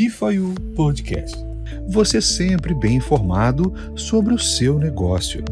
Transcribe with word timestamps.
Bifayu 0.00 0.54
Podcast. 0.74 1.36
Você 1.90 2.22
sempre 2.22 2.72
bem 2.72 2.94
informado 2.94 3.74
sobre 3.94 4.32
o 4.32 4.38
seu 4.38 4.78
negócio. 4.78 5.44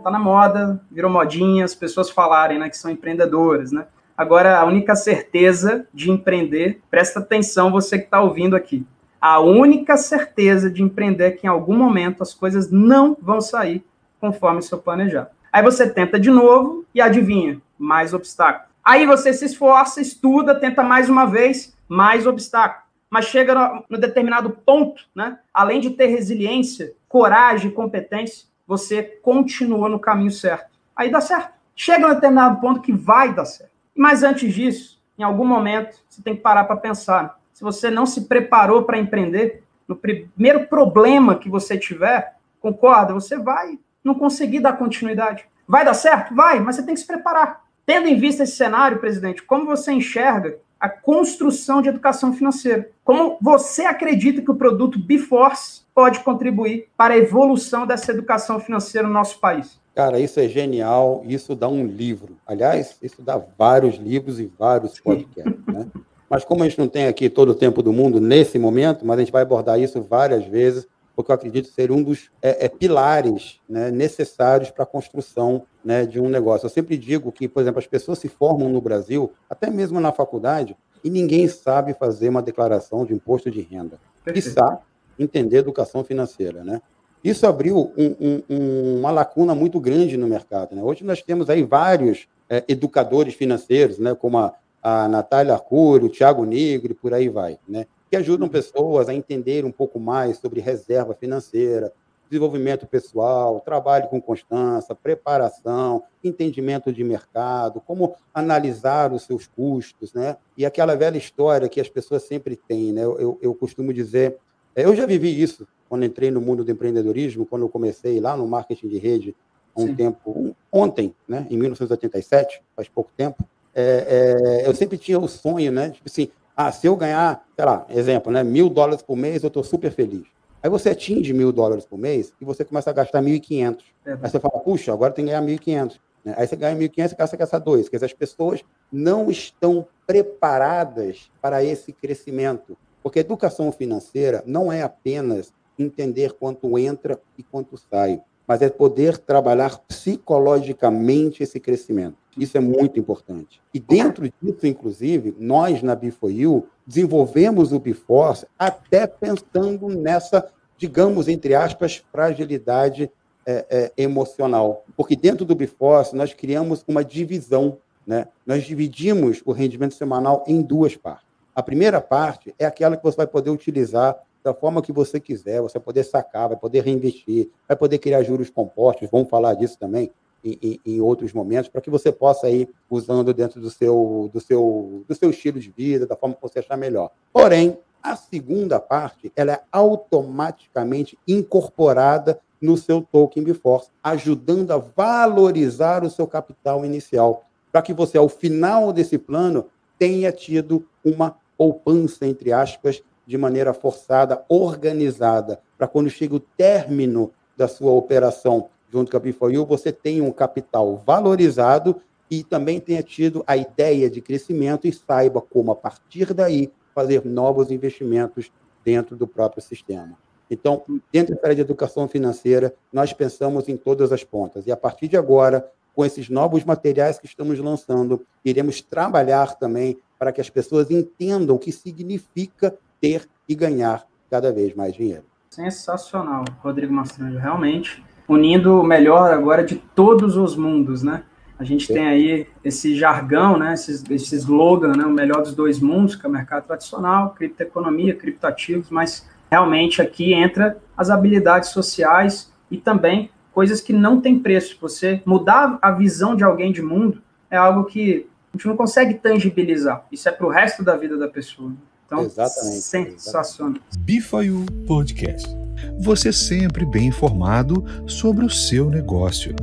Tá 0.00 0.12
na 0.12 0.20
moda, 0.20 0.80
virou 0.92 1.10
modinha, 1.10 1.64
as 1.64 1.74
pessoas 1.74 2.08
falarem, 2.08 2.60
né, 2.60 2.68
que 2.68 2.76
são 2.76 2.88
empreendedoras, 2.88 3.72
né? 3.72 3.84
Agora, 4.16 4.60
a 4.60 4.64
única 4.64 4.94
certeza 4.94 5.88
de 5.92 6.08
empreender, 6.08 6.80
presta 6.88 7.18
atenção 7.18 7.72
você 7.72 7.98
que 7.98 8.04
está 8.04 8.20
ouvindo 8.20 8.54
aqui. 8.54 8.86
A 9.20 9.40
única 9.40 9.96
certeza 9.96 10.70
de 10.70 10.84
empreender 10.84 11.24
é 11.24 11.30
que 11.32 11.48
em 11.48 11.50
algum 11.50 11.76
momento 11.76 12.22
as 12.22 12.32
coisas 12.32 12.70
não 12.70 13.16
vão 13.20 13.40
sair 13.40 13.84
conforme 14.20 14.60
o 14.60 14.62
seu 14.62 14.78
planejado. 14.78 15.30
Aí 15.52 15.64
você 15.64 15.90
tenta 15.90 16.16
de 16.16 16.30
novo 16.30 16.84
e 16.94 17.00
adivinha, 17.00 17.60
mais 17.76 18.14
obstáculo. 18.14 18.72
Aí 18.84 19.06
você 19.06 19.32
se 19.32 19.46
esforça, 19.46 20.00
estuda, 20.00 20.54
tenta 20.54 20.82
mais 20.82 21.08
uma 21.08 21.24
vez, 21.24 21.74
mais 21.88 22.26
obstáculo. 22.26 22.84
Mas 23.08 23.26
chega 23.26 23.54
no, 23.54 23.84
no 23.88 23.98
determinado 23.98 24.50
ponto, 24.50 25.04
né? 25.14 25.38
Além 25.52 25.80
de 25.80 25.90
ter 25.90 26.06
resiliência, 26.06 26.92
coragem, 27.08 27.70
competência, 27.70 28.46
você 28.66 29.02
continua 29.02 29.88
no 29.88 29.98
caminho 29.98 30.30
certo. 30.30 30.78
Aí 30.94 31.10
dá 31.10 31.20
certo. 31.20 31.54
Chega 31.74 32.06
no 32.06 32.14
determinado 32.14 32.60
ponto 32.60 32.80
que 32.80 32.92
vai 32.92 33.32
dar 33.32 33.44
certo. 33.44 33.72
Mas 33.96 34.22
antes 34.22 34.52
disso, 34.52 35.00
em 35.18 35.22
algum 35.22 35.44
momento, 35.44 35.96
você 36.08 36.20
tem 36.22 36.34
que 36.34 36.42
parar 36.42 36.64
para 36.64 36.76
pensar. 36.76 37.38
Se 37.52 37.62
você 37.62 37.90
não 37.90 38.04
se 38.04 38.22
preparou 38.22 38.82
para 38.82 38.98
empreender, 38.98 39.62
no 39.86 39.96
primeiro 39.96 40.66
problema 40.66 41.36
que 41.36 41.48
você 41.48 41.78
tiver, 41.78 42.36
concorda, 42.60 43.14
você 43.14 43.38
vai 43.38 43.78
não 44.02 44.14
conseguir 44.14 44.60
dar 44.60 44.74
continuidade. 44.74 45.46
Vai 45.66 45.84
dar 45.84 45.94
certo? 45.94 46.34
Vai, 46.34 46.60
mas 46.60 46.76
você 46.76 46.82
tem 46.82 46.94
que 46.94 47.00
se 47.00 47.06
preparar. 47.06 47.63
Tendo 47.86 48.08
em 48.08 48.18
vista 48.18 48.44
esse 48.44 48.56
cenário, 48.56 48.98
presidente, 48.98 49.42
como 49.42 49.66
você 49.66 49.92
enxerga 49.92 50.58
a 50.80 50.88
construção 50.88 51.80
de 51.80 51.88
educação 51.88 52.32
financeira? 52.32 52.90
Como 53.02 53.38
você 53.40 53.84
acredita 53.84 54.42
que 54.42 54.50
o 54.50 54.54
produto 54.54 54.98
Biforce 54.98 55.82
pode 55.94 56.20
contribuir 56.20 56.88
para 56.96 57.14
a 57.14 57.16
evolução 57.16 57.86
dessa 57.86 58.10
educação 58.10 58.58
financeira 58.60 59.06
no 59.06 59.14
nosso 59.14 59.38
país? 59.38 59.80
Cara, 59.94 60.18
isso 60.18 60.40
é 60.40 60.48
genial, 60.48 61.22
isso 61.26 61.54
dá 61.54 61.68
um 61.68 61.86
livro. 61.86 62.36
Aliás, 62.46 62.98
isso 63.00 63.22
dá 63.22 63.40
vários 63.56 63.96
livros 63.96 64.40
e 64.40 64.50
vários 64.58 64.98
podcasts, 64.98 65.66
né? 65.66 65.86
Mas 66.28 66.44
como 66.44 66.64
a 66.64 66.68
gente 66.68 66.78
não 66.78 66.88
tem 66.88 67.06
aqui 67.06 67.30
todo 67.30 67.50
o 67.50 67.54
tempo 67.54 67.82
do 67.82 67.92
mundo 67.92 68.20
nesse 68.20 68.58
momento, 68.58 69.06
mas 69.06 69.16
a 69.16 69.20
gente 69.20 69.32
vai 69.32 69.42
abordar 69.42 69.78
isso 69.78 70.02
várias 70.02 70.44
vezes, 70.44 70.86
porque 71.14 71.30
eu 71.30 71.34
acredito 71.34 71.68
ser 71.68 71.92
um 71.92 72.02
dos 72.02 72.30
é, 72.42 72.64
é, 72.64 72.68
pilares 72.68 73.60
né, 73.68 73.90
necessários 73.90 74.70
para 74.70 74.82
a 74.82 74.86
construção 74.86 75.62
né, 75.84 76.06
de 76.06 76.20
um 76.20 76.28
negócio. 76.28 76.66
Eu 76.66 76.70
sempre 76.70 76.96
digo 76.96 77.30
que, 77.30 77.46
por 77.46 77.60
exemplo, 77.60 77.78
as 77.78 77.86
pessoas 77.86 78.18
se 78.18 78.28
formam 78.28 78.68
no 78.68 78.80
Brasil, 78.80 79.32
até 79.48 79.70
mesmo 79.70 80.00
na 80.00 80.12
faculdade, 80.12 80.76
e 81.02 81.10
ninguém 81.10 81.46
sabe 81.48 81.94
fazer 81.94 82.28
uma 82.28 82.42
declaração 82.42 83.04
de 83.04 83.12
imposto 83.12 83.50
de 83.50 83.60
renda. 83.60 83.98
Quiçá 84.32 84.80
entender 85.18 85.58
educação 85.58 86.02
financeira, 86.02 86.64
né? 86.64 86.80
Isso 87.22 87.46
abriu 87.46 87.92
um, 87.96 88.42
um, 88.50 88.98
uma 88.98 89.10
lacuna 89.10 89.54
muito 89.54 89.80
grande 89.80 90.16
no 90.16 90.26
mercado. 90.26 90.74
Né? 90.74 90.82
Hoje 90.82 91.04
nós 91.04 91.22
temos 91.22 91.48
aí 91.48 91.62
vários 91.62 92.26
é, 92.50 92.62
educadores 92.68 93.34
financeiros, 93.34 93.98
né? 93.98 94.14
como 94.14 94.36
a, 94.36 94.52
a 94.82 95.08
Natália 95.08 95.54
Arcuri, 95.54 96.04
o 96.04 96.10
Thiago 96.10 96.44
Negro 96.44 96.92
e 96.92 96.94
por 96.94 97.14
aí 97.14 97.30
vai. 97.30 97.58
Né? 97.66 97.86
que 98.14 98.18
ajudam 98.18 98.48
pessoas 98.48 99.08
a 99.08 99.14
entender 99.14 99.64
um 99.64 99.72
pouco 99.72 99.98
mais 99.98 100.38
sobre 100.38 100.60
reserva 100.60 101.14
financeira, 101.14 101.92
desenvolvimento 102.28 102.86
pessoal, 102.86 103.60
trabalho 103.60 104.08
com 104.08 104.20
constância, 104.20 104.94
preparação, 104.94 106.02
entendimento 106.22 106.92
de 106.92 107.04
mercado, 107.04 107.80
como 107.80 108.14
analisar 108.32 109.12
os 109.12 109.22
seus 109.22 109.46
custos, 109.46 110.12
né? 110.12 110.36
E 110.56 110.64
aquela 110.64 110.96
velha 110.96 111.18
história 111.18 111.68
que 111.68 111.80
as 111.80 111.88
pessoas 111.88 112.22
sempre 112.22 112.56
têm, 112.56 112.92
né? 112.92 113.04
Eu, 113.04 113.18
eu, 113.18 113.38
eu 113.42 113.54
costumo 113.54 113.92
dizer, 113.92 114.38
é, 114.74 114.84
eu 114.84 114.94
já 114.94 115.06
vivi 115.06 115.40
isso 115.40 115.66
quando 115.88 116.04
entrei 116.04 116.30
no 116.30 116.40
mundo 116.40 116.64
do 116.64 116.70
empreendedorismo, 116.70 117.46
quando 117.46 117.62
eu 117.62 117.68
comecei 117.68 118.20
lá 118.20 118.36
no 118.36 118.46
marketing 118.46 118.88
de 118.88 118.98
rede 118.98 119.36
há 119.76 119.80
um 119.80 119.86
Sim. 119.86 119.94
tempo, 119.94 120.30
um, 120.30 120.54
ontem, 120.72 121.14
né? 121.28 121.46
Em 121.50 121.56
1987, 121.56 122.62
faz 122.74 122.88
pouco 122.88 123.10
tempo, 123.16 123.44
é, 123.74 124.62
é, 124.62 124.68
eu 124.68 124.74
sempre 124.74 124.96
tinha 124.96 125.18
o 125.18 125.28
sonho, 125.28 125.72
né? 125.72 125.90
Tipo 125.90 126.08
assim, 126.08 126.28
ah, 126.56 126.70
se 126.70 126.86
eu 126.86 126.94
ganhar, 126.94 127.44
sei 127.56 127.64
lá, 127.64 127.84
exemplo, 127.90 128.32
né, 128.32 128.44
mil 128.44 128.68
dólares 128.68 129.02
por 129.02 129.16
mês, 129.16 129.42
eu 129.42 129.48
estou 129.48 129.64
super 129.64 129.90
feliz. 129.90 130.24
Aí 130.64 130.70
você 130.70 130.88
atinge 130.88 131.34
mil 131.34 131.52
dólares 131.52 131.84
por 131.84 131.98
mês 131.98 132.32
e 132.40 132.44
você 132.44 132.64
começa 132.64 132.88
a 132.88 132.92
gastar 132.94 133.20
1.500. 133.20 133.82
É. 134.06 134.12
Aí 134.12 134.30
você 134.30 134.40
fala, 134.40 134.58
puxa, 134.60 134.94
agora 134.94 135.12
tem 135.12 135.26
que 135.26 135.30
ganhar 135.30 135.42
1.500. 135.42 136.00
Né? 136.24 136.34
Aí 136.38 136.46
você 136.46 136.56
ganha 136.56 136.74
1.500 136.74 137.12
e 137.12 137.16
gasta, 137.16 137.36
gasta 137.36 137.60
dois. 137.60 137.86
Quer 137.86 137.98
dizer, 137.98 138.06
as 138.06 138.14
pessoas 138.14 138.64
não 138.90 139.30
estão 139.30 139.86
preparadas 140.06 141.30
para 141.42 141.62
esse 141.62 141.92
crescimento. 141.92 142.78
Porque 143.02 143.18
educação 143.18 143.70
financeira 143.70 144.42
não 144.46 144.72
é 144.72 144.80
apenas 144.80 145.52
entender 145.78 146.32
quanto 146.32 146.78
entra 146.78 147.20
e 147.36 147.42
quanto 147.42 147.76
sai 147.76 148.22
mas 148.46 148.62
é 148.62 148.68
poder 148.68 149.18
trabalhar 149.18 149.78
psicologicamente 149.88 151.42
esse 151.42 151.58
crescimento. 151.58 152.16
Isso 152.36 152.56
é 152.56 152.60
muito 152.60 152.98
importante. 152.98 153.62
E 153.72 153.80
dentro 153.80 154.30
disso, 154.42 154.66
inclusive, 154.66 155.34
nós 155.38 155.82
na 155.82 155.96
B4U 155.96 156.64
desenvolvemos 156.86 157.72
o 157.72 157.80
Biforce 157.80 158.46
até 158.58 159.06
pensando 159.06 159.88
nessa, 159.88 160.48
digamos, 160.76 161.28
entre 161.28 161.54
aspas, 161.54 162.04
fragilidade 162.12 163.10
é, 163.46 163.66
é, 163.96 164.02
emocional. 164.02 164.84
Porque 164.96 165.16
dentro 165.16 165.44
do 165.44 165.54
Biforce 165.54 166.14
nós 166.14 166.32
criamos 166.32 166.84
uma 166.86 167.04
divisão. 167.04 167.78
Né? 168.06 168.28
Nós 168.46 168.64
dividimos 168.64 169.42
o 169.44 169.52
rendimento 169.52 169.94
semanal 169.94 170.44
em 170.46 170.60
duas 170.60 170.96
partes. 170.96 171.26
A 171.54 171.62
primeira 171.62 172.00
parte 172.00 172.54
é 172.58 172.66
aquela 172.66 172.96
que 172.96 173.02
você 173.02 173.16
vai 173.16 173.26
poder 173.26 173.50
utilizar 173.50 174.18
da 174.42 174.52
forma 174.52 174.82
que 174.82 174.92
você 174.92 175.18
quiser, 175.18 175.62
você 175.62 175.78
vai 175.78 175.84
poder 175.84 176.04
sacar, 176.04 176.48
vai 176.48 176.58
poder 176.58 176.84
reinvestir, 176.84 177.48
vai 177.66 177.76
poder 177.76 177.98
criar 177.98 178.22
juros 178.22 178.50
compostos, 178.50 179.08
vamos 179.10 179.30
falar 179.30 179.54
disso 179.54 179.78
também 179.78 180.12
em, 180.44 181.00
outros 181.00 181.32
momentos, 181.32 181.68
para 181.70 181.80
que 181.80 181.90
você 181.90 182.12
possa 182.12 182.50
ir 182.50 182.68
usando 182.90 183.32
dentro 183.32 183.60
do 183.60 183.70
seu, 183.70 184.30
do, 184.32 184.40
seu, 184.40 185.04
do 185.08 185.14
seu 185.14 185.30
estilo 185.30 185.58
de 185.58 185.70
vida, 185.70 186.06
da 186.06 186.14
forma 186.14 186.34
que 186.34 186.42
você 186.42 186.58
achar 186.58 186.76
melhor. 186.76 187.10
Porém, 187.32 187.78
a 188.02 188.14
segunda 188.16 188.78
parte, 188.78 189.32
ela 189.34 189.52
é 189.52 189.60
automaticamente 189.72 191.18
incorporada 191.26 192.38
no 192.60 192.76
seu 192.76 193.00
token 193.00 193.42
Biforce, 193.42 193.90
ajudando 194.02 194.70
a 194.72 194.78
valorizar 194.78 196.04
o 196.04 196.10
seu 196.10 196.26
capital 196.26 196.84
inicial, 196.84 197.44
para 197.72 197.82
que 197.82 197.94
você, 197.94 198.18
ao 198.18 198.28
final 198.28 198.92
desse 198.92 199.18
plano, 199.18 199.66
tenha 199.98 200.30
tido 200.30 200.86
uma 201.04 201.36
poupança, 201.56 202.26
entre 202.26 202.52
aspas, 202.52 203.02
de 203.26 203.38
maneira 203.38 203.72
forçada, 203.72 204.44
organizada, 204.48 205.60
para 205.78 205.88
quando 205.88 206.10
chega 206.10 206.34
o 206.34 206.40
término 206.40 207.32
da 207.56 207.68
sua 207.68 207.92
operação 207.92 208.68
junto 208.94 209.10
com 209.10 209.16
a 209.16 209.20
Bifoil, 209.20 209.66
você 209.66 209.90
tenha 209.90 210.22
um 210.22 210.30
capital 210.30 210.96
valorizado 211.04 212.00
e 212.30 212.44
também 212.44 212.78
tenha 212.78 213.02
tido 213.02 213.42
a 213.44 213.56
ideia 213.56 214.08
de 214.08 214.20
crescimento 214.20 214.86
e 214.86 214.92
saiba 214.92 215.40
como, 215.40 215.72
a 215.72 215.74
partir 215.74 216.32
daí, 216.32 216.72
fazer 216.94 217.24
novos 217.24 217.72
investimentos 217.72 218.52
dentro 218.84 219.16
do 219.16 219.26
próprio 219.26 219.60
sistema. 219.60 220.16
Então, 220.48 220.84
dentro 221.12 221.34
da 221.34 221.40
área 221.42 221.56
de 221.56 221.62
educação 221.62 222.06
financeira, 222.06 222.72
nós 222.92 223.12
pensamos 223.12 223.68
em 223.68 223.76
todas 223.76 224.12
as 224.12 224.22
pontas. 224.22 224.64
E 224.64 224.70
a 224.70 224.76
partir 224.76 225.08
de 225.08 225.16
agora, 225.16 225.68
com 225.92 226.04
esses 226.04 226.28
novos 226.28 226.62
materiais 226.62 227.18
que 227.18 227.26
estamos 227.26 227.58
lançando, 227.58 228.24
iremos 228.44 228.80
trabalhar 228.80 229.56
também 229.56 229.98
para 230.16 230.30
que 230.30 230.40
as 230.40 230.48
pessoas 230.48 230.88
entendam 230.88 231.56
o 231.56 231.58
que 231.58 231.72
significa 231.72 232.78
ter 233.00 233.28
e 233.48 233.56
ganhar 233.56 234.06
cada 234.30 234.52
vez 234.52 234.72
mais 234.72 234.94
dinheiro. 234.94 235.24
Sensacional, 235.50 236.44
Rodrigo 236.62 236.92
Mastranjo, 236.92 237.38
realmente 237.38 238.02
unindo 238.28 238.80
o 238.80 238.84
melhor 238.84 239.32
agora 239.32 239.64
de 239.64 239.76
todos 239.76 240.36
os 240.36 240.56
mundos, 240.56 241.02
né? 241.02 241.22
A 241.58 241.62
gente 241.62 241.86
tem 241.86 242.06
aí 242.06 242.46
esse 242.64 242.96
jargão, 242.96 243.56
né, 243.56 243.74
esse, 243.74 244.02
esse 244.12 244.34
slogan, 244.36 244.92
né, 244.96 245.04
o 245.04 245.10
melhor 245.10 245.40
dos 245.40 245.54
dois 245.54 245.78
mundos, 245.78 246.16
que 246.16 246.26
é 246.26 246.28
o 246.28 246.32
mercado 246.32 246.66
tradicional, 246.66 247.30
criptoeconomia, 247.30 248.14
criptoativos, 248.14 248.90
mas 248.90 249.28
realmente 249.50 250.02
aqui 250.02 250.34
entra 250.34 250.78
as 250.96 251.10
habilidades 251.10 251.68
sociais 251.68 252.52
e 252.70 252.76
também 252.76 253.30
coisas 253.52 253.80
que 253.80 253.92
não 253.92 254.20
têm 254.20 254.38
preço. 254.38 254.76
Você 254.80 255.22
mudar 255.24 255.78
a 255.80 255.92
visão 255.92 256.34
de 256.34 256.42
alguém 256.42 256.72
de 256.72 256.82
mundo 256.82 257.22
é 257.48 257.56
algo 257.56 257.84
que 257.84 258.26
a 258.52 258.56
gente 258.56 258.66
não 258.66 258.76
consegue 258.76 259.14
tangibilizar. 259.14 260.04
Isso 260.10 260.28
é 260.28 260.32
para 260.32 260.46
o 260.46 260.50
resto 260.50 260.82
da 260.82 260.96
vida 260.96 261.16
da 261.16 261.28
pessoa. 261.28 261.72
Então, 262.06 262.20
exatamente, 262.20 262.82
sensacional. 262.82 263.80
Bifayu 263.98 264.66
Podcast 264.86 265.63
você 265.98 266.32
sempre 266.32 266.84
bem 266.84 267.06
informado 267.08 267.84
sobre 268.06 268.44
o 268.44 268.50
seu 268.50 268.90
negócio. 268.90 269.54